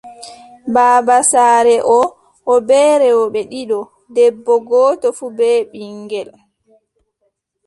Baaba 0.73 1.17
saare 1.31 1.75
oo, 1.97 2.07
o 2.53 2.55
bee 2.67 2.91
rewɓe 3.01 3.41
ɗiɗo, 3.51 3.79
debbo 4.15 4.53
gooto 4.69 5.07
fuu 5.17 5.31
bee 5.37 5.59
ɓiŋngel. 5.71 6.29